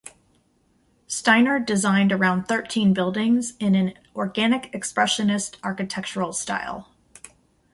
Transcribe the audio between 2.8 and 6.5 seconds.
buildings in an organic-expressionist architectural